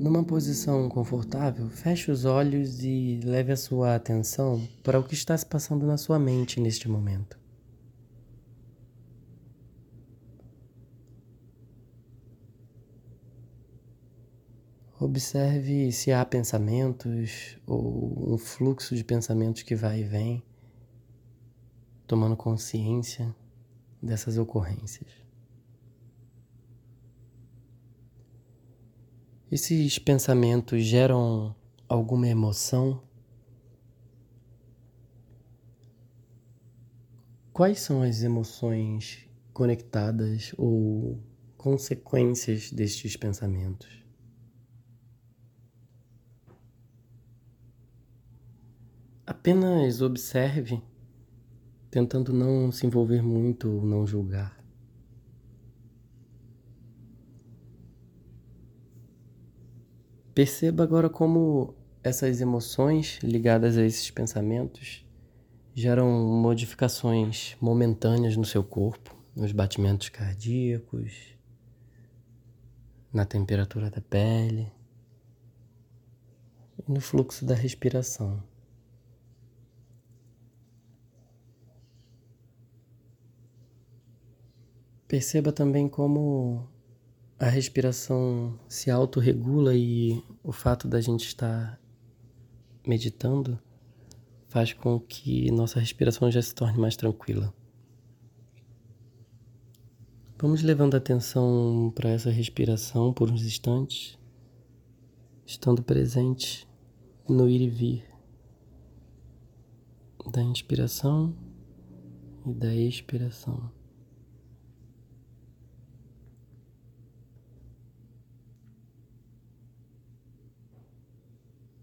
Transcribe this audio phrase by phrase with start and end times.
[0.00, 5.34] Numa posição confortável, feche os olhos e leve a sua atenção para o que está
[5.38, 7.39] se passando na sua mente neste momento.
[15.00, 20.42] Observe se há pensamentos ou um fluxo de pensamentos que vai e vem,
[22.06, 23.34] tomando consciência
[24.02, 25.10] dessas ocorrências.
[29.50, 31.56] Esses pensamentos geram
[31.88, 33.02] alguma emoção?
[37.54, 41.18] Quais são as emoções conectadas ou
[41.56, 43.99] consequências destes pensamentos?
[49.30, 50.82] Apenas observe,
[51.88, 54.60] tentando não se envolver muito ou não julgar.
[60.34, 65.06] Perceba agora como essas emoções ligadas a esses pensamentos
[65.76, 71.38] geram modificações momentâneas no seu corpo, nos batimentos cardíacos,
[73.12, 74.72] na temperatura da pele
[76.76, 78.49] e no fluxo da respiração.
[85.10, 86.68] Perceba também como
[87.36, 91.80] a respiração se autorregula e o fato da gente estar
[92.86, 93.58] meditando
[94.46, 97.52] faz com que nossa respiração já se torne mais tranquila.
[100.38, 104.16] Vamos levando a atenção para essa respiração por uns instantes,
[105.44, 106.68] estando presente
[107.28, 108.04] no ir e vir
[110.30, 111.36] da inspiração
[112.46, 113.79] e da expiração.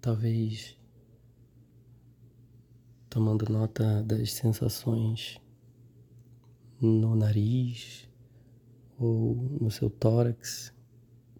[0.08, 0.78] Talvez
[3.10, 5.38] tomando nota das sensações
[6.80, 8.08] no nariz
[8.98, 10.74] ou no seu tórax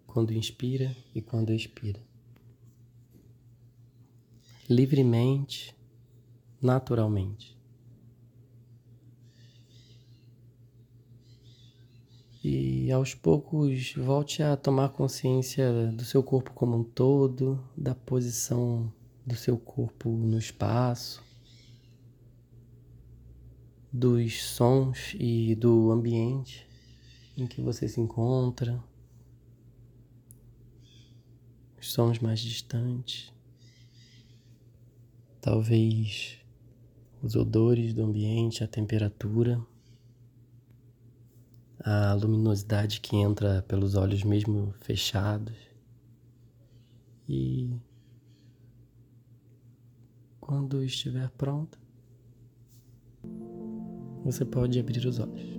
[0.06, 1.98] quando inspira e quando expira.
[4.68, 5.74] Livremente,
[6.60, 7.57] naturalmente.
[12.50, 18.90] E aos poucos volte a tomar consciência do seu corpo como um todo, da posição
[19.26, 21.22] do seu corpo no espaço,
[23.92, 26.66] dos sons e do ambiente
[27.36, 28.82] em que você se encontra,
[31.78, 33.30] os sons mais distantes,
[35.38, 36.38] talvez
[37.22, 39.62] os odores do ambiente, a temperatura
[41.90, 45.56] a luminosidade que entra pelos olhos mesmo fechados.
[47.26, 47.80] E
[50.38, 51.78] quando estiver pronta,
[54.22, 55.57] você pode abrir os olhos.